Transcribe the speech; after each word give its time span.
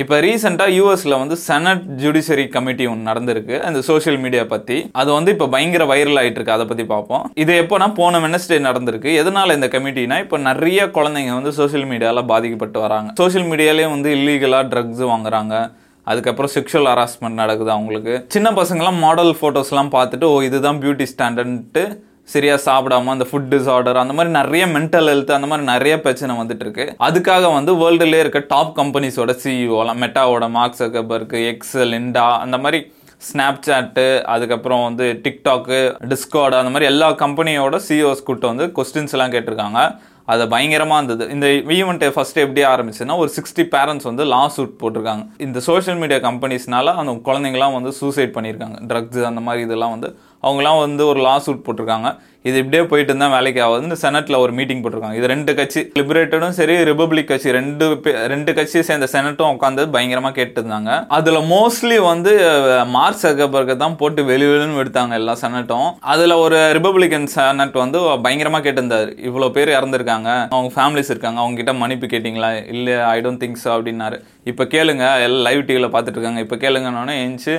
இப்போ 0.00 0.16
ரீசெண்டாக 0.24 0.74
யூஎஸில் 0.78 1.18
வந்து 1.20 1.36
செனட் 1.46 1.84
ஜுடிஷரி 2.00 2.44
கமிட்டி 2.54 2.84
ஒன்று 2.90 3.08
நடந்திருக்கு. 3.08 3.54
அந்த 3.68 3.78
சோஷியல் 3.88 4.18
மீடியா 4.24 4.42
பற்றி 4.52 4.76
அது 5.00 5.10
வந்து 5.16 5.30
இப்போ 5.34 5.46
பயங்கர 5.54 5.84
வைரல் 5.92 6.18
ஆகிட்டு 6.20 6.38
இருக்கு 6.38 6.54
அதை 6.56 6.66
பற்றி 6.70 6.84
பார்ப்போம். 6.92 7.24
இது 7.42 7.52
எப்போனா 7.62 7.86
போன 7.98 8.20
வெனஸ்டே 8.26 8.58
நடந்திருக்கு. 8.68 9.10
எதனால 9.22 9.56
இந்த 9.58 9.68
கமிட்டினா 9.74 10.18
இப்போ 10.24 10.38
நிறைய 10.48 10.86
குழந்தைங்க 10.96 11.32
வந்து 11.38 11.52
சோஷியல் 11.58 11.88
மீடியாவில் 11.92 12.28
பாதிக்கப்பட்டு 12.32 12.80
வராங்க. 12.86 13.10
சோஷியல் 13.22 13.48
மீடியாலேயே 13.52 13.88
வந்து 13.94 14.10
இல்லீகலாக 14.18 14.70
ட்ரக்ஸ் 14.74 15.04
வாங்குறாங்க. 15.12 15.54
அதுக்கப்புறம் 16.10 16.52
செக்ஷுவல் 16.56 16.90
ஹராஸ்மெண்ட் 16.92 17.40
நடக்குது 17.42 17.70
அவங்களுக்கு. 17.76 18.14
சின்ன 18.34 18.50
பசங்களாம் 18.60 19.02
மாடல் 19.06 19.32
ஃபோட்டோஸ்லாம் 19.40 19.94
பார்த்துட்டு 19.96 20.28
ஓ 20.34 20.36
இதுதான் 20.48 20.78
பியூட்டி 20.84 21.06
ஸ்டாண்டர்ட்ன்ட்டு 21.14 21.82
சரியா 22.32 22.54
சாப்பிடாம 22.54 23.04
அந்த 23.04 23.26
ஃபுட் 23.30 23.48
டிஸார்டர் 23.50 24.00
அந்த 24.02 24.14
மாதிரி 24.14 24.30
நிறைய 24.30 24.66
மென்டல் 24.66 25.08
ஹெல்த் 25.12 25.36
அந்த 25.38 25.46
மாதிரி 25.46 25.66
நிறைய 25.66 26.00
பிரச்சனை 26.00 26.36
வந்துட்டு 26.36 26.60
இருக்கு 26.60 26.84
அதுக்காக 27.00 27.52
வந்து 27.54 27.72
வேர்ல்டுலேயே 27.74 28.18
இருக்க 28.18 28.44
டாப் 28.48 28.80
கம்பெனிஸோட 28.80 29.34
சிஇஓலாம் 29.44 30.02
மெட்டாவோட 30.04 30.50
மார்க் 30.50 30.74
சக்கபர்க்கு 30.78 31.40
எக்ஸல் 31.52 31.94
இண்டா 32.00 32.26
அந்த 32.38 32.58
மாதிரி 32.58 32.92
ஸ்னாப் 33.28 33.60
சாட்டு 33.60 34.26
அதுக்கப்புறம் 34.26 34.82
வந்து 34.82 35.20
டிக்டாக்கு 35.22 35.78
டிஸ்கார்டு 36.10 36.58
அந்த 36.60 36.70
மாதிரி 36.74 36.84
எல்லா 36.84 37.10
கம்பெனியோட 37.10 37.80
சிஇஓஸ் 37.88 38.22
கூட்ட 38.22 38.46
வந்து 38.46 38.66
கொஸ்டின்ஸ் 38.76 39.12
எல்லாம் 39.12 39.30
கேட்டிருக்காங்க. 39.30 39.98
அது 40.32 40.48
பயங்கரமாக 40.48 41.04
இருந்தது. 41.04 41.32
இந்த 41.34 41.46
ஈவெண்ட் 41.74 42.02
ஃபஸ்ட்டு 42.16 42.42
எப்படி 42.44 42.62
ஆரம்பிச்சுன்னா 42.64 43.16
ஒரு 43.16 43.30
சிக்ஸ்டி 43.36 43.62
பேரண்ட்ஸ் 43.74 44.08
வந்து 44.10 44.24
லா 44.24 44.48
சூட் 44.48 44.74
போட்டிருக்காங்க. 44.80 45.26
இந்த 45.38 45.60
சோஷியல் 45.60 45.98
மீடியா 45.98 46.18
கம்பெனிஸ்னால 46.20 46.94
அந்த 46.94 47.12
குழந்தைங்களாம் 47.28 47.76
வந்து 47.78 47.92
சூசைட் 47.92 48.34
பண்ணியிருக்காங்க. 48.34 48.78
ட்ரக்ஸ் 48.90 49.28
அந்த 49.30 49.40
மாதிரி 49.40 49.64
இதெல்லாம் 49.64 49.94
வந்து 49.94 50.18
அவங்களாம் 50.46 50.82
வந்து 50.86 51.02
ஒரு 51.12 51.20
லா 51.26 51.36
சூட் 51.44 51.64
போட்டிருக்காங்க. 51.66 52.10
இது 52.48 52.56
இப்படியே 52.62 52.82
போயிட்டு 52.90 53.10
இருந்தால் 53.12 53.32
வேலைக்கு 53.34 53.60
ஆகுது. 53.64 53.86
இந்த 53.86 53.96
செனட்டில் 54.02 54.40
ஒரு 54.42 54.52
மீட்டிங் 54.58 54.82
போட்டிருக்காங்க. 54.82 55.16
இது 55.20 55.30
ரெண்டு 55.32 55.52
கட்சி 55.58 55.80
லிபரேட்டடும் 55.98 56.54
சரி 56.58 56.74
ரிபப்ளிக் 56.88 57.28
கட்சி 57.30 57.54
ரெண்டு 57.56 57.86
ரெண்டு 58.32 58.50
கட்சியை 58.58 58.82
சேர்ந்த 58.88 59.06
செனட்டும் 59.14 59.52
உட்காந்து 59.54 59.84
பயங்கரமாக 59.94 60.34
கேட்டு 60.38 60.60
இருந்தாங்க 60.62 61.40
மோஸ்ட்லி 61.54 61.96
வந்து 62.10 62.32
மார்க் 62.96 63.22
சகபர்க்கு 63.22 63.74
தான் 63.82 63.96
போட்டு 64.00 64.20
வெளி 64.30 64.46
வெளின்னு 64.50 64.82
எடுத்தாங்க 64.82 65.14
எல்லா 65.20 65.34
செனட்டும் 65.42 65.88
அதில் 66.12 66.34
ஒரு 66.44 66.60
ரிபப்ளிகன் 66.78 67.28
செனட் 67.36 67.76
வந்து 67.82 68.00
பயங்கரமாக 68.26 68.64
கேட்டிருந்தார். 68.66 69.10
இவ்வளோ 69.28 69.48
பேர் 69.56 69.76
இறந்துருக்காங்க. 69.78 70.30
அவங்க 70.54 70.70
ஃபேமிலிஸ் 70.76 71.12
இருக்காங்க. 71.14 71.40
அவங்க 71.42 71.58
கிட்ட 71.62 71.74
மன்னிப்பு 71.82 72.08
கேட்டிங்களா? 72.14 72.50
இல்லை 72.74 72.94
ஐ 73.14 73.18
டோன்ட் 73.26 73.42
திங்க் 73.44 73.62
so 73.64 73.72
அப்படின்னாரு. 73.76 74.18
இப்போ 74.52 74.64
கேளுங்க. 74.76 75.06
எல்லாம் 75.26 75.44
லைவ் 75.48 75.66
டிவியில் 75.70 75.92
பார்த்துட்டு 75.94 76.20
இருக்காங்க. 76.20 76.42
இப்போ 76.46 76.58
கேளுங்கன்னு 76.64 77.18
எழுந்துச்சு 77.22 77.56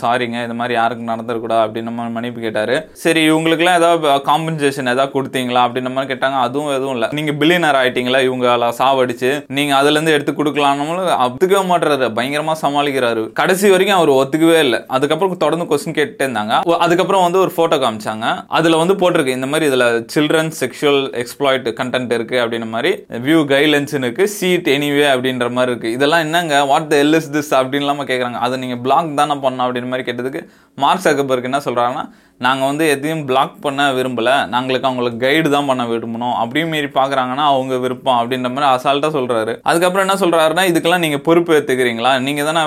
சாரிங்க 0.00 0.38
இந்த 0.46 0.56
மாதிரி 0.60 0.74
யாருக்கும் 0.78 1.10
நடந்துடக்கூடாது 1.12 1.62
அப்படின்னு 1.64 1.90
நம்ம 1.90 2.08
மன்னிப்பு 2.16 2.40
கேட்டாரு. 2.40 2.76
சரி 3.02 3.20
இவங்களுக்குலாம் 3.30 3.78
ஏதாவது 3.80 4.22
காம்பன்சேஷன் 4.30 4.90
ஏதாவது 4.94 5.14
கொடுத்தீங்களா? 5.16 5.62
அப்படின்னு 5.66 5.92
மாதிரி 5.96 6.10
கேட்டாங்க. 6.12 6.38
அதுவும் 6.46 6.72
எதுவும் 6.76 6.94
இல்லை. 6.96 7.08
நீங்கள் 7.18 7.36
பில்லியனர் 7.40 7.78
ஆகிட்டீங்களா 7.80 8.20
இவங்கள 8.28 8.70
சாவடிச்சு 8.80 9.30
நீங்கள் 9.58 9.78
அதுலேருந்து 9.80 10.14
எடுத்து 10.16 10.32
கொடுக்கலான்னு 10.38 10.86
ஒத்துக்கவே 11.26 11.62
மாட்டுறாரு. 11.70 12.08
பயங்கரமாக 12.18 12.58
சமாளிக்கிறாரு. 12.64 13.24
கடைசி 13.40 13.70
வரைக்கும் 13.74 13.98
அவர் 13.98 14.12
ஒத்துக்கவே 14.20 14.58
இல்லை. 14.66 14.80
அதுக்கப்புறம் 14.96 15.42
தொடர்ந்து 15.44 15.68
கொஸ்டின் 15.70 15.96
கேட்டுட்டே 15.98 16.26
இருந்தாங்க. 16.28 16.54
அதுக்கப்புறம் 16.86 17.24
வந்து 17.26 17.42
ஒரு 17.44 17.52
ஃபோட்டோ 17.56 17.78
காமிச்சாங்க. 17.84 18.26
அதில் 18.58 18.80
வந்து 18.82 18.96
போட்டிருக்கு 19.02 19.36
இந்த 19.38 19.50
மாதிரி 19.52 19.66
இதில் 19.70 19.86
சில்ட்ரன் 20.14 20.52
செக்ஷுவல் 20.60 21.02
எக்ஸ்ப்ளாய்ட் 21.22 21.68
கண்டென்ட் 21.80 22.14
இருக்குது 22.18 22.42
அப்படின்ற 22.44 22.68
மாதிரி 22.74 22.92
வியூ 23.28 23.40
கைட்லைன்ஸ் 23.54 23.94
இருக்கு 24.00 24.26
சீட் 24.36 24.68
எனிவே 24.76 25.06
அப்படின்ற 25.14 25.48
மாதிரி 25.56 25.72
இருக்குது 25.72 25.94
இதெல்லாம் 25.98 26.24
என்னங்க? 26.26 26.64
What 26.72 26.90
the 26.92 26.96
hell 27.04 27.18
is 27.20 27.30
this 27.36 27.52
அப்படின்னு 27.60 28.06
கேட்குறாங்க 28.12 28.38
அதை 28.46 28.58
நீங்கள் 28.64 28.82
பிளாக் 28.84 29.14
தானே 29.22 29.34
பண்ணணும் 29.44 29.66
அப்படின்ற 29.68 29.90
மாதிரி 29.92 30.08
கேட்டதுக்கு 30.08 30.42
மார்க் 30.84 31.06
சக்கபர்க் 31.06 31.50
என்ன 31.50 31.60
சொல்கிறாங்கன்னா 31.68 32.04
நாங்கள் 32.46 32.68
வந்து 32.70 32.84
எதையும் 32.94 33.22
பிளாக் 33.28 33.54
பண்ண 33.62 33.84
விரும்பல. 33.96 34.30
நாங்களுக்கு 34.52 34.86
அவங்களுக்கு 34.88 35.18
கைடு 35.24 35.48
தான் 35.54 35.68
பண்ண 35.70 35.84
விரும்பணும். 35.92 36.34
அப்படியும் 36.42 36.72
மீறி 36.74 36.88
பார்க்குறாங்கன்னா 36.98 37.44
அவங்க 37.52 37.76
விருப்பம் 37.84 38.18
அப்படின்ற 38.18 38.48
மாதிரி 38.54 38.66
அசால்ட்டாக 38.74 39.12
சொல்கிறாரு 39.16 39.54
அதுக்கப்புறம் 39.70 40.04
என்ன 40.06 40.16
சொல்கிறாருன்னா 40.22 40.64
இதுக்கெல்லாம் 40.70 41.04
நீங்கள் 41.06 41.24
பொறுப்பு 41.28 41.56
ஏற்றுக்கிறீங்களா 41.56 42.12
நீங்கள் 42.26 42.48
தானே 42.50 42.62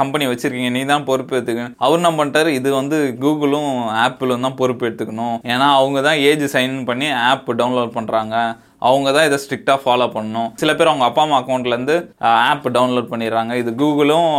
கம்பெனி 0.00 0.26
வச்சுருக்கீங்க. 0.32 0.72
நீ 0.76 0.82
தான் 0.92 1.06
பொறுப்பு 1.10 1.36
ஏற்றுக்கணும் 1.38 1.78
அவர் 1.86 2.00
என்ன 2.00 2.12
பண்ணிட்டார் 2.18 2.50
இது 2.58 2.68
வந்து 2.80 2.98
கூகுளும் 3.22 3.70
ஆப்பிளும் 4.04 4.46
தான் 4.48 4.58
பொறுப்பு 4.60 4.86
எடுத்துக்கணும் 4.88 5.38
ஏன்னா 5.52 5.68
அவங்க 5.78 6.02
தான் 6.08 6.20
ஏஜ் 6.30 6.44
சைன் 6.56 6.76
பண்ணி 6.90 7.08
ஆப் 7.30 7.50
டவுன்லோட் 7.62 7.96
பண்ணுறாங்க 7.98 8.36
அவங்க 8.88 9.08
தான் 9.16 9.26
இதை 9.28 9.38
ஸ்ட்ரிக்டாக 9.44 9.78
ஃபாலோ 9.84 10.06
பண்ணணும். 10.16 10.48
சில 10.60 10.70
பேர் 10.78 10.90
அவங்க 10.92 11.06
அப்பா 11.08 11.22
அம்மா 11.26 11.38
அக்கௌண்ட்லேருந்து 11.40 11.96
ஆப் 12.50 12.68
டவுன்லோட் 12.76 13.10
பண்ணிடுறாங்க. 13.12 13.52
இது 13.62 13.70
கூகுளும் 13.82 14.30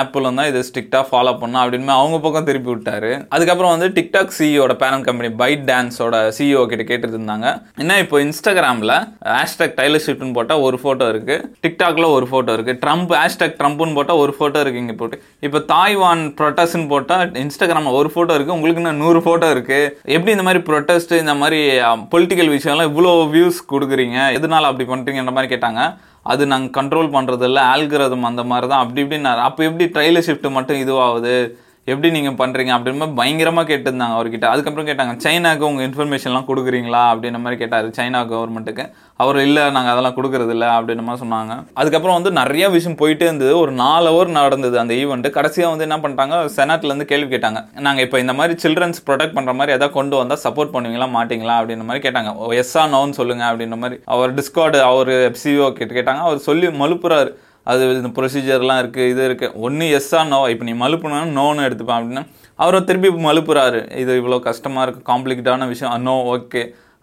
ஆப்பிளும் 0.00 0.38
தான் 0.40 0.50
இதை 0.52 0.62
ஸ்ட்ரிக்டாக 0.68 1.04
ஃபாலோ 1.10 1.34
பண்ணணும் 1.42 1.62
அப்படின்னு 1.62 1.94
அவங்க 2.00 2.18
பக்கம் 2.26 2.48
திருப்பி 2.50 2.70
விட்டாரு. 2.72 3.12
அதுக்கப்புறம் 3.36 3.74
வந்து 3.74 3.88
டிக்டாக் 3.98 4.34
சிஇஓட 4.38 4.76
பேரண்ட் 4.82 5.06
கம்பெனி 5.08 5.30
பைட் 5.42 5.64
டான்ஸோட 5.70 6.16
சிஇஓ 6.38 6.64
கிட்ட 6.72 6.86
கேட்டுட்டு 6.90 7.16
இருந்தாங்க 7.18 7.48
என்ன 7.82 7.98
இப்போ 8.04 8.16
இன்ஸ்டாகிராமில் 8.26 8.94
ஹேஷ்டாக் 9.36 9.76
டைலர் 9.80 10.04
ஷிஃப்ட்னு 10.06 10.36
போட்டால் 10.38 10.64
ஒரு 10.68 10.78
ஃபோட்டோ 10.82 11.06
இருக்குது 11.14 11.46
டிக்டாக்ல 11.66 12.08
ஒரு 12.16 12.28
ஃபோட்டோ 12.32 12.54
இருக்குது 12.56 12.80
ட்ரம்ப் 12.84 13.14
ஹேஷ்டாக் 13.20 13.56
ட்ரம்ப்னு 13.60 13.96
போட்டால் 13.98 14.20
ஒரு 14.24 14.34
ஃபோட்டோ 14.38 14.60
இருக்குது 14.64 14.82
இங்கே 14.84 14.96
போட்டு. 15.02 15.16
இப்போ 15.46 15.58
தாய்வான் 15.74 16.24
ப்ரொட்டஸ்ட்னு 16.40 16.88
போட்டால் 16.94 17.36
இன்ஸ்டாகிராமில் 17.44 17.98
ஒரு 18.00 18.10
ஃபோட்டோ 18.14 18.34
இருக்குது 18.36 18.56
உங்களுக்கு 18.58 18.82
இன்னும் 18.82 19.00
நூறு 19.04 19.20
ஃபோட்டோ 19.26 19.48
இருக்குது 19.56 19.90
எப்படி 20.16 20.32
இந்த 20.36 20.46
மாதிரி 20.48 20.62
ப்ரொட்டஸ்ட் 20.68 21.14
இந்த 21.22 21.34
மாதிரி 21.42 21.60
பொலிட்டிக்கல் 22.14 22.52
விஷயம்லாம் 22.56 22.90
இவ்வளோ 22.92 23.12
வியூஸ் 23.34 23.60
கொடுக்குறீங்க 23.92 24.18
எதனால 24.38 24.68
அப்படி 24.70 24.84
பண்ணுறீங்கன்ற 24.92 25.32
மாதிரி 25.36 25.50
கேட்டாங்க. 25.54 25.82
அது 26.32 26.42
நாங்கள் 26.50 26.74
கண்ட்ரோல் 26.78 27.14
பண்ணுறதில்ல 27.14 27.50
இல்லை 27.50 27.62
ஆல்கிரதம் 27.72 28.28
அந்த 28.28 28.42
மாதிரி 28.50 28.66
தான் 28.72 28.82
அப்படி 28.84 29.00
இப்படின்னாரு. 29.04 29.40
அப்போ 29.48 29.60
எப்படி 29.68 29.86
ட்ரைலர் 29.94 30.26
ஷிஃப்ட் 30.26 30.48
மட்டும் 30.56 30.82
இதுவாகுது? 30.84 31.34
எப்படி 31.90 32.08
நீங்கள் 32.14 32.36
பண்ணுறீங்க 32.40 32.72
அப்படின்ற 32.74 32.98
மாதிரி 32.98 33.16
பயங்கரமாக 33.20 33.66
கேட்டிருந்தாங்க 33.68 34.14
அவர்கிட்ட. 34.16 34.46
அதுக்கப்புறம் 34.52 34.88
கேட்டாங்க 34.88 35.12
சைனாவுக்கு 35.24 35.64
உங்கள் 35.68 35.86
இன்ஃபர்மேஷன்லாம் 35.88 36.46
கொடுக்குறீங்களா? 36.50 37.00
அப்படின்ற 37.12 37.38
மாதிரி 37.44 37.56
கேட்டார் 37.62 37.86
சைனா 37.96 38.20
கவர்மெண்ட்டுக்கு. 38.32 38.84
அவர் 39.22 39.38
இல்லை 39.46 39.64
நாங்கள் 39.76 39.92
அதெல்லாம் 39.94 40.14
கொடுக்கறது 40.18 40.52
இல்லை 40.56 40.68
அப்படின்ற 40.76 41.04
மாதிரி 41.08 41.22
சொன்னாங்க. 41.24 41.54
அதுக்கப்புறம் 41.80 42.18
வந்து 42.18 42.32
நிறைய 42.40 42.64
விஷயம் 42.76 42.96
போயிட்டே 43.02 43.26
இருந்தது. 43.28 43.52
ஒரு 43.64 43.74
நாலு 43.82 44.08
ஹவர் 44.12 44.32
நடந்தது 44.38 44.78
அந்த 44.84 44.94
ஈவெண்ட்டு 45.02 45.34
கடைசியாக 45.38 45.72
வந்து 45.74 45.88
என்ன 45.88 45.98
பண்ணிட்டாங்க 46.04 46.38
செனட்லேருந்து 46.58 47.10
கேள்வி 47.12 47.30
கேட்டாங்க. 47.34 47.60
நாங்கள் 47.88 48.06
இப்போ 48.06 48.18
இந்த 48.24 48.34
மாதிரி 48.40 48.56
சில்ட்ரன்ஸ் 48.64 49.04
ப்ரொடெக்ட் 49.08 49.36
பண்ணுற 49.38 49.54
மாதிரி 49.60 49.76
எதாவது 49.78 49.96
கொண்டு 49.98 50.16
வந்தால் 50.22 50.44
சப்போர்ட் 50.46 50.74
பண்ணுவீங்களா 50.74 51.08
மாட்டீங்களா? 51.18 51.56
அப்படின்ற 51.60 51.86
மாதிரி 51.90 52.04
கேட்டாங்க. 52.08 52.32
எஸ்ஸா 52.62 52.84
நோன்னு 52.96 53.18
சொல்லுங்கள் 53.22 53.50
அப்படின்ற 53.52 53.78
மாதிரி. 53.84 53.98
அவர் 54.14 54.36
டிஸ்கார்டு 54.40 54.80
அவர் 54.92 55.12
எஃப்சிஓ 55.30 55.70
கேட்டு 55.78 55.96
கேட்டாங்க. 56.00 56.22
அவர் 56.28 56.46
சொல்லி 56.50 56.68
மலுப்புறாரு 56.82 57.32
அது 57.70 57.82
இந்த 58.00 58.10
ப்ரொசீஜர்லாம் 58.18 58.80
இருக்குது 58.82 59.10
இது 59.12 59.22
இருக்குது 59.28 59.56
ஒன்று 59.66 59.88
எஸ்ஸா 59.98 60.20
நோ 60.30 60.40
இப்போ 60.52 60.64
நீ 60.68 60.76
மலுப்புனா 60.84 61.18
நோன்னு 61.38 61.66
எடுத்துப்பேன் 61.68 61.98
அப்படின்னா 61.98 62.24
அவரை 62.62 62.80
திருப்பி 62.88 63.10
மலுப்புறாரு 63.26 63.82
இது 64.04 64.20
இவ்வளோ 64.20 64.38
கஷ்டமாக 64.48 64.84
இருக்குது 64.86 65.08
காம்ப்ளிகேட்டான 65.10 65.68
விஷயம். 65.74 65.92
நோ 66.08 66.16
ஓகே 66.36 66.62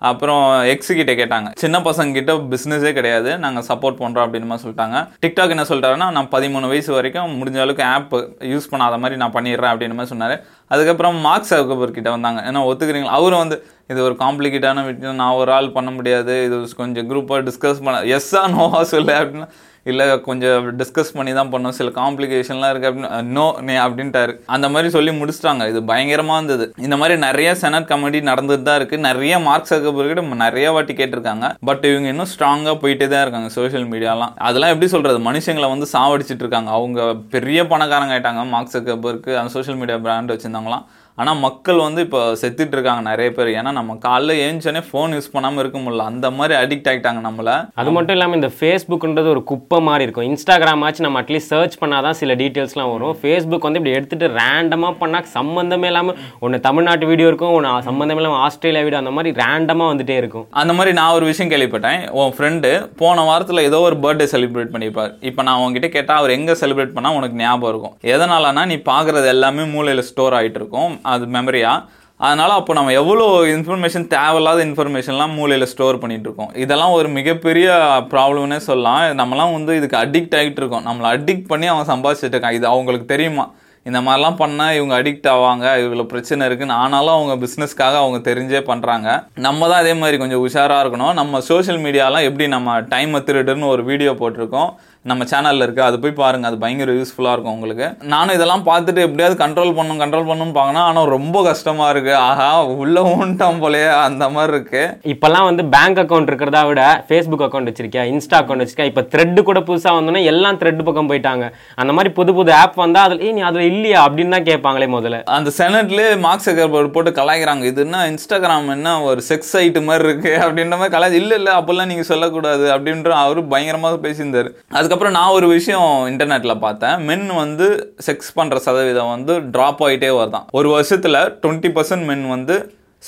அப்புறம் 0.10 0.44
எக்ஸிக்கிட்ட 0.74 1.14
கேட்டாங்க. 1.20 1.48
சின்ன 1.62 1.78
பசங்க 1.88 2.16
கிட்ட 2.18 2.34
பிஸ்னஸே 2.52 2.92
கிடையாது 2.98 3.32
நாங்கள் 3.46 3.66
சப்போர்ட் 3.70 3.98
பண்ணுறோம் 4.02 4.26
அப்படின்னு 4.26 4.60
சொல்லிட்டாங்க. 4.62 4.98
டிக்டாக் 5.24 5.54
என்ன 5.56 5.66
சொல்லிட்டாருன்னா 5.70 6.08
நான் 6.18 6.30
பதிமூணு 6.36 6.70
வயசு 6.74 6.92
வரைக்கும் 6.98 7.34
முடிஞ்ச 7.40 7.60
அளவுக்கு 7.64 7.84
ஆப் 7.96 8.16
யூஸ் 8.52 8.70
பண்ணாத 8.74 9.00
மாதிரி 9.04 9.18
நான் 9.24 9.36
பண்ணிடுறேன் 9.38 9.72
அப்படின்னு 9.74 9.98
மாதிரி 9.98 10.14
சொன்னார். 10.14 10.36
அதுக்கப்புறம் 10.74 11.18
மார்க் 11.26 11.50
சகபர் 11.52 11.98
கிட்ட 11.98 12.12
வந்தாங்க. 12.16 12.42
ஏன்னா 12.50 12.62
ஒத்துக்கிறீங்களா? 12.70 13.18
அவரும் 13.20 13.44
வந்து 13.44 13.58
இது 13.94 14.00
ஒரு 14.08 14.16
காம்ப்ளிகேட்டான 14.24 14.86
விஷயம் 14.88 15.20
நான் 15.24 15.40
ஒரு 15.42 15.52
ஆள் 15.58 15.76
பண்ண 15.78 15.92
முடியாது 15.98 16.34
இது 16.48 16.58
கொஞ்சம் 16.82 17.08
குரூப்பாக 17.12 17.42
டிஸ்கஸ் 17.50 17.84
பண்ண 17.86 18.00
எஸ்ஸா 18.18 18.44
நோவா 18.56 18.82
சொல்லு 18.94 19.14
அப்படின்னா 19.22 19.50
இல்லை 19.92 20.06
கொஞ்சம் 20.28 20.68
டிஸ்கஸ் 20.82 21.14
பண்ணி 21.18 21.32
தான் 21.40 21.52
பண்ணோம் 21.54 21.76
சில 21.80 21.92
காம்ப்ளிகேஷன்லாம் 22.00 22.72
இருக்குது 22.74 22.90
அப்படின்னு 22.92 23.22
நோ 23.38 23.46
நே 23.70 23.76
அப்படின்ட்டாரு. 23.86 24.34
அந்த 24.56 24.70
மாதிரி 24.74 24.90
சொல்லி 24.96 25.14
முடிச்சிட்டாங்க. 25.22 25.66
இது 25.72 25.82
பயங்கரமாக 25.92 26.38
இருந்தது 26.40 26.68
இந்த 26.86 26.98
மாதிரி 27.02 27.18
நிறைய 27.28 27.50
செனட் 27.64 27.90
கமிட்டி 27.92 28.22
நடந்துட்டு 28.32 28.68
தான் 28.70 28.80
இருக்குது 28.82 29.06
நிறைய 29.10 29.40
மார்க் 29.48 29.72
சக்கபர்கிட்ட 29.72 30.42
நிறைய 30.46 30.68
வாட்டி 30.78 30.96
கேட்டிருக்காங்க. 31.02 31.48
பட் 31.70 31.86
இவங்க 31.92 32.10
இன்னும் 32.14 32.32
ஸ்ட்ராங்காக 32.34 32.76
போயிட்டே 32.84 33.10
தான் 33.16 33.24
இருக்காங்க 33.26 33.52
சோஷியல் 33.58 33.90
மீடியாலாம் 33.94 34.34
அதெல்லாம் 34.50 34.74
எப்படி 34.76 34.90
சொல்கிறது 34.96 35.22
மனுஷங்களை 35.30 35.70
வந்து 35.76 35.90
சாவடிச்சிட்டு 35.96 36.44
இருக்காங்க. 36.46 36.72
அவங்க 36.80 37.02
பெரிய 37.36 37.60
பணக்காரங்க 37.74 38.16
ஆயிட்டாங்க. 38.18 38.44
மார்க் 38.56 38.76
சக்கபர்க்கு 38.78 39.32
அந்த 39.42 39.52
சோஷியல் 39.58 39.80
மீடியா 39.84 40.00
பிராண்ட் 40.08 40.34
வச்சிருந்தாங்களாம் 40.36 40.86
ஆனால் 41.22 41.40
மக்கள் 41.46 41.80
வந்து 41.86 42.02
இப்போ 42.06 42.20
செத்துட்டு 42.42 42.76
இருக்காங்க 42.78 43.04
நிறைய 43.10 43.30
பேர். 43.38 43.50
ஏன்னா 43.60 43.72
நம்ம 43.78 43.96
காலைல 44.08 44.36
ஏஞ்சோடனே 44.48 44.82
ஃபோன் 44.90 45.14
யூஸ் 45.18 45.32
பண்ணாமல் 45.34 45.62
இருக்க 45.64 45.78
முடியல. 45.84 46.04
அந்த 46.12 46.28
மாதிரி 46.38 46.54
அடிக்ட் 46.62 46.90
ஆகிட்டாங்க 46.92 47.22
நம்மளை. 47.28 47.56
அது 47.82 47.90
மட்டும் 47.96 48.16
இல்லாமல் 48.18 48.40
இந்த 48.40 48.50
ஃபேஸ்புக்ன்றது 48.58 49.30
ஒரு 49.36 49.42
குப்பை 49.52 49.80
மாதிரி 49.88 50.06
இருக்கும். 50.08 50.28
இன்ஸ்டாகிராம் 50.32 50.84
ஆச்சு 50.88 51.06
நம்ம 51.08 51.22
அட்லீஸ்ட் 51.24 51.52
சர்ச் 51.54 51.78
பண்ணால் 51.82 52.06
தான் 52.08 52.18
சில 52.22 52.36
டீட்டெயில்ஸ்லாம் 52.42 52.92
வரும். 52.94 53.16
ஃபேஸ்புக் 53.22 53.68
வந்து 53.68 53.82
இப்படி 53.82 53.96
எடுத்துட்டு 53.98 54.30
ரேண்டமாக 54.40 54.94
பண்ணால் 55.02 55.28
சம்மந்தமே 55.36 55.90
இல்லாமல் 55.92 56.18
ஒன்று 56.46 56.60
தமிழ்நாட்டு 56.68 57.10
வீடியோ 57.12 57.28
இருக்கும் 57.32 57.56
ஒன்று 57.58 57.74
சம்மந்தமே 57.90 58.22
இல்லாமல் 58.24 58.42
ஆஸ்திரேலியா 58.46 58.84
வீடியோ 58.86 59.02
அந்த 59.04 59.14
மாதிரி 59.18 59.34
ரேண்டமாக 59.42 59.92
வந்துட்டே 59.94 60.18
இருக்கும். 60.22 60.46
அந்த 60.64 60.76
மாதிரி 60.80 60.94
நான் 61.00 61.16
ஒரு 61.18 61.28
விஷயம் 61.32 61.52
கேள்விப்பட்டேன். 61.54 62.00
உன் 62.22 62.34
ஃப்ரெண்டு 62.38 62.72
போன 63.04 63.26
வாரத்தில் 63.32 63.66
ஏதோ 63.70 63.82
ஒரு 63.90 63.98
பர்த்டே 64.06 64.30
செலிப்ரேட் 64.36 64.74
பண்ணியிருப்பார். 64.76 65.12
இப்போ 65.32 65.42
நான் 65.50 65.60
உங்ககிட்ட 65.66 65.90
கேட்டால் 65.98 66.22
அவர் 66.22 66.36
எங்கே 66.38 66.58
செலிப்ரேட் 66.64 66.96
பண்ணால் 66.96 67.18
உனக்கு 67.20 67.42
ஞாபகம் 67.44 67.72
இருக்கும். 67.74 67.96
எதனாலனா 68.16 68.66
நீ 68.74 68.80
பார்க்குறது 68.92 69.30
எல்லாமே 69.36 69.66
மூலையில் 69.76 70.08
ஸ்டோர் 70.12 70.38
ஆகிட்டு 70.40 70.60
இருக்கும். 70.64 70.96
அது 71.14 71.26
மெமரியா 71.38 71.74
அதனால் 72.20 72.54
அப்போ 72.58 72.72
நம்ம 72.78 72.94
எவ்வளோ 73.02 73.26
இன்ஃபர்மேஷன் 73.56 74.06
தேவையில்லாத 74.16 74.60
இன்ஃபர்மேஷன்லாம் 74.68 75.36
மூலையில் 75.40 75.72
ஸ்டோர் 75.74 76.00
பண்ணிகிட்ருக்கோம் 76.02 76.28
இருக்கோம் 76.30 76.52
இதெல்லாம் 76.64 76.96
ஒரு 76.98 77.10
மிகப்பெரிய 77.18 77.68
ப்ராப்ளம்னே 78.14 78.60
சொல்லலாம். 78.70 79.02
நம்மலாம் 79.22 79.56
வந்து 79.58 79.72
இதுக்கு 79.80 79.98
அடிக்ட் 80.04 80.36
ஆகிட்டு 80.40 80.62
இருக்கோம். 80.62 80.86
நம்மளை 80.90 81.10
அடிக்ட் 81.16 81.50
பண்ணி 81.52 81.68
அவன் 81.74 81.90
சம்பாதிச்சுட்டு 81.94 82.36
இருக்கான். 82.36 82.58
இது 82.60 82.68
அவங்களுக்கு 82.74 83.08
தெரியுமா? 83.14 83.46
இந்த 83.86 84.00
மாதிரிலாம் 84.06 84.38
பண்ணால் 84.42 84.74
இவங்க 84.78 84.94
அடிக்ட் 85.02 85.28
ஆவாங்க. 85.34 85.66
இவ்வளோ 85.84 86.04
பிரச்சனை 86.14 86.48
இருக்குன்னு 86.50 86.76
ஆனாலும் 86.84 87.16
அவங்க 87.18 87.34
பிஸ்னஸ்க்காக 87.44 87.96
அவங்க 88.02 88.18
தெரிஞ்சே 88.30 88.62
பண்ணுறாங்க 88.70 89.08
நம்ம 89.46 89.62
தான் 89.72 89.82
அதே 89.84 89.94
மாதிரி 90.02 90.18
கொஞ்சம் 90.22 90.44
உஷாராக 90.48 90.84
இருக்கணும். 90.84 91.14
நம்ம 91.20 91.42
சோஷியல் 91.50 91.82
மீடியாலாம் 91.86 92.28
எப்படி 92.30 92.48
நம்ம 92.56 92.76
டைமை 92.94 93.22
திருடுன்னு 93.30 93.72
ஒரு 93.74 93.84
வீடியோ 93.92 94.14
போட்டிருக்கோம். 94.22 94.72
நம்ம 95.02 95.24
சேனல்ல 95.24 95.66
இருக்கு. 95.66 95.82
அது 95.82 96.00
போய் 96.00 96.12
பாருங்க. 96.12 96.48
அது 96.48 96.58
பயங்கர 96.58 96.92
யூஸ்ஃபுல்லா 96.92 97.32
இருக்கும் 97.32 97.54
உங்களுக்கு. 97.54 97.86
நானும் 98.04 98.36
இதெல்லாம் 98.36 98.66
பார்த்துட்டு 98.66 99.02
எப்படியாவது 99.06 99.36
கண்ட்ரோல் 99.44 99.76
பண்ணும் 99.76 100.00
கண்ட்ரோல் 100.00 100.26
பண்ணும் 100.26 100.52
பார்க்கணும் 100.52 100.82
ஆனா 100.82 101.04
ரொம்ப 101.04 101.44
கஷ்டமா 101.44 101.90
இருக்கு. 101.90 102.16
ஆஹா 102.16 102.66
உள்ள 102.66 103.02
ஊன்ட்டான் 103.02 103.62
போலயே. 103.62 103.90
அந்த 104.02 104.30
மாதிரி 104.30 104.54
இருக்கு. 104.54 104.82
இப்பெல்லாம் 105.04 105.44
வந்து 105.44 105.66
பேங்க் 105.66 105.98
அக்கௌண்ட் 105.98 106.30
இருக்கிறதா 106.32 106.64
விட 106.64 107.06
ஃபேஸ்புக் 107.08 107.44
அக்கௌண்ட் 107.46 107.70
வச்சிருக்கியா? 107.70 108.04
இன்ஸ்டா 108.12 108.38
அக்கௌண்ட் 108.42 108.64
வச்சிருக்கியா? 108.64 108.84
இப்போ 108.84 109.02
த்ரெட் 109.02 109.42
கூட 109.42 109.60
புதுசா 109.60 109.94
வந்தோன்னா 109.98 110.24
எல்லாம் 110.24 110.58
த்ரெட் 110.58 110.84
பக்கம் 110.84 111.10
போயிட்டாங்க. 111.10 111.52
அந்த 111.76 111.94
மாதிரி 111.94 112.14
புது 112.14 112.34
புது 112.34 112.54
ஆப் 112.54 112.76
வந்தா 112.76 113.02
அதுல 113.02 113.32
நீ 113.32 113.40
அதுல 113.40 113.64
இல்லையா? 113.64 114.10
அப்படின்னு 114.10 114.36
தான் 114.36 114.50
கேட்பாங்களே 114.52 114.90
முதல்ல. 114.98 115.24
அந்த 115.24 115.52
செனட்லேயே 115.58 116.20
மார்க் 116.20 116.48
சக்கர்பர்ட் 116.48 116.92
போட்டு 116.92 117.12
கலாய்க்கிறாங்க. 117.12 117.64
இது 117.64 117.82
என்ன 117.82 118.12
இன்ஸ்டாகிராம் 118.12 118.70
என்ன 118.70 119.02
ஒரு 119.02 119.22
செக்ஸ் 119.30 119.54
சைட்டு 119.54 119.84
மாதிரி 119.84 120.08
இருக்கு 120.10 120.38
அப்படின்ற 120.42 120.78
மாதிரி 120.78 120.98
கலாய் 120.98 121.12
இல்ல 121.12 121.36
இல்ல 121.36 121.60
அப்பெல்லாம் 121.60 121.86
நீங்க 121.86 122.04
சொல்லக்கூடாது. 122.04 122.78
அப்படின்ற 122.78 123.10
அவரு 123.10 123.42
பயங்கரமா 123.42 123.92
பேசியிருந்தாரு. 124.06 124.52
அதுக்கப்புறம் 124.90 125.22
நான் 125.22 125.36
ஒரு 125.38 125.48
விஷயம் 125.48 125.90
இன்டர்நெட்ல 126.08 126.60
பார்த்தேன். 126.60 127.02
மென் 127.08 127.28
வந்து 127.36 127.66
செக்ஸ் 128.06 128.30
பண்ற 128.34 128.60
சதவீதம் 128.60 129.10
வந்து 129.10 129.34
டிராப் 129.50 129.82
ஆகிட்டே 129.84 130.10
வருதான். 130.20 130.46
ஒரு 130.52 130.70
வருஷத்துல 130.70 131.18
டுவெண்ட்டி 131.44 131.70
பர்சன்ட் 131.76 132.06
மென் 132.06 132.24
வந்து 132.30 132.56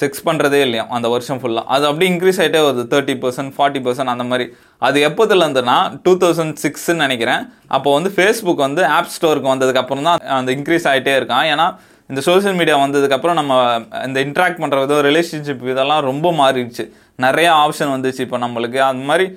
செக்ஸ் 0.02 0.22
பண்ணுறதே 0.26 0.60
இல்லையா? 0.66 0.86
அந்த 0.90 1.08
வருஷம் 1.14 1.40
ஃபுல்லாக 1.40 1.72
அது 1.76 1.86
அப்படியே 1.86 2.10
இன்க்ரீஸ் 2.12 2.40
ஆகிட்டே 2.44 2.62
வருது. 2.68 2.84
தேர்ட்டி 2.94 3.16
பர்சன்ட் 3.24 3.52
ஃபார்ட்டி 3.58 3.82
பர்சன்ட் 3.88 4.14
அந்த 4.14 4.24
மாதிரி. 4.24 4.46
அது 4.78 5.08
எப்போதுலேருந்துன்னா 5.08 6.00
டூ 6.04 6.18
தௌசண்ட் 6.18 6.56
சிக்ஸ்ன்னு 6.66 7.04
நினைக்கிறேன். 7.06 7.42
அப்போ 7.68 7.94
வந்து 7.94 8.12
ஃபேஸ்புக் 8.16 8.66
வந்து 8.68 8.86
ஆப் 8.86 9.12
ஸ்டோருக்கு 9.16 9.54
வந்ததுக்கப்புறம் 9.54 10.08
தான் 10.10 10.20
அந்த 10.40 10.52
இன்க்ரீஸ் 10.52 10.88
ஆகிட்டே 10.94 11.16
இருக்கான். 11.22 11.46
ஏன்னா 11.54 11.68
இந்த 12.10 12.22
சோஷியல் 12.22 12.56
மீடியா 12.56 12.78
வந்ததுக்கப்புறம் 12.78 13.40
நம்ம 13.42 13.82
இந்த 14.06 14.20
இன்ட்ராக்ட் 14.26 14.62
பண்ணுற 14.64 14.80
விதம் 14.86 15.06
ரிலேஷன்ஷிப் 15.10 15.70
இதெல்லாம் 15.70 16.04
ரொம்ப 16.12 16.32
மாறிடுச்சு. 16.32 16.86
நிறையா 17.22 17.52
ஆப்ஷன் 17.64 17.94
வந்துச்சு. 17.96 18.20
இப்போ 18.20 18.38
நம்மளுக்கு. 18.38 18.82
அந்த 18.92 19.06
மாதிரி 19.06 19.28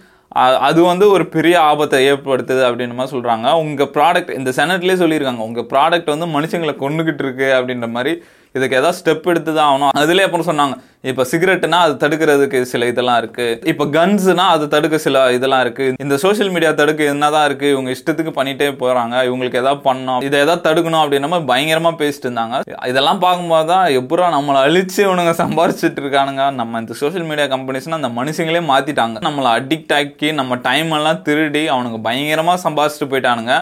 அது 0.42 0.82
வந்து 0.82 1.10
ஒரு 1.10 1.26
பெரிய 1.26 1.60
ஆபத்தை 1.60 2.12
ஏற்படுத்துது 2.12 2.62
அப்படின்னு 2.69 2.94
மாதிரி 2.94 3.14
உங்கள் 3.54 3.86
ப்ராடக்ட் 3.86 4.32
இந்த 4.34 4.50
செனட்லேயே 4.50 4.96
சொல்லியிருக்காங்க. 5.02 5.44
உங்கள் 5.48 5.64
ப்ராடக்ட் 5.64 6.14
வந்து 6.14 6.26
மனுஷங்களை 6.26 6.75
கொண்டுகிட்டு 6.84 7.22
இருக்கு 7.22 7.48
அப்படின்ற 7.58 7.88
மாதிரி 7.90 8.22
இதுக்கு 8.56 8.77
ஏதாவது 8.81 8.99
ஸ்டெப் 8.99 9.31
எடுத்து 9.33 9.51
தான் 9.53 9.69
ஆகணும். 9.69 9.93
அதுலேயே 10.01 10.27
அப்புறம் 10.29 10.49
சொன்னாங்க 10.51 10.75
இப்போ 11.11 11.23
சிகரெட்னா 11.31 11.79
அது 11.87 11.95
தடுக்கிறதுக்கு 12.03 12.59
சில 12.71 12.87
இதெல்லாம் 12.91 13.19
இருக்குது 13.23 13.69
இப்போ 13.73 13.85
கன்ஸுனா 13.97 14.45
அது 14.55 14.65
தடுக்க 14.75 14.97
சில 15.06 15.23
இதெல்லாம் 15.37 15.62
இருக்குது 15.65 15.97
இந்த 16.05 16.15
சோஷியல் 16.23 16.53
மீடியா 16.55 16.71
தடுக்க 16.81 17.11
என்னதான் 17.15 17.47
இருக்குது 17.49 17.73
இவங்க 17.75 17.91
இஷ்டத்துக்கு 17.97 18.33
பண்ணிகிட்டே 18.39 18.69
போகிறாங்க 18.83 19.15
இவங்களுக்கு 19.29 19.61
எதாவது 19.62 19.85
பண்ணணும் 19.89 20.25
இதை 20.29 20.39
எதாவது 20.45 20.65
தடுக்கணும் 20.69 21.03
அப்படின்னா 21.03 21.43
பயங்கரமாக 21.53 22.01
பேசிட்டு 22.03 22.27
இருந்தாங்க. 22.29 22.62
இதெல்லாம் 22.93 23.23
பார்க்கும்போது 23.27 23.69
தான் 23.75 23.87
எப்பரா 24.01 24.33
நம்மளை 24.39 24.61
அழிச்சு 24.69 25.01
இவனுங்க 25.06 25.35
சம்பாரிச்சிட்டு 25.43 26.03
இருக்கானுங்க. 26.05 26.45
நம்ம 26.62 26.81
இந்த 26.85 26.97
சோஷியல் 27.03 27.29
மீடியா 27.31 27.49
கம்பெனிஸ்னால் 27.55 28.01
அந்த 28.03 28.12
மனுஷங்களே 28.21 28.65
மாற்றிட்டாங்க 28.73 29.27
நம்மளை 29.29 29.53
அடிக்ட் 29.61 29.95
ஆக்கி 30.01 30.31
நம்ம 30.43 30.62
டைம் 30.69 30.93
எல்லாம் 31.01 31.25
திருடி 31.29 31.65
அவனுங்க 31.77 32.01
பயங்கரமாக 32.09 32.65
சம்பாரிச்சிட்டு 32.67 33.12
போயிட்டானுங்க. 33.12 33.55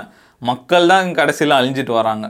மக்கள் 0.42 0.88
தான் 0.90 1.08
கடைசியில் 1.16 1.54
அழிஞ்சிட்டு 1.56 1.92
வராங்க. 1.98 2.20